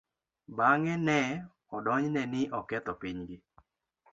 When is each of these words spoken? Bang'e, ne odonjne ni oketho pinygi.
Bang'e, 0.59 0.95
ne 1.07 1.17
odonjne 1.77 2.23
ni 2.33 2.41
oketho 2.61 2.93
pinygi. 3.01 3.37